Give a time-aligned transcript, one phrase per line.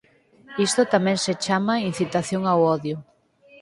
[0.67, 2.97] Isto tamén se chama incitación ao odio.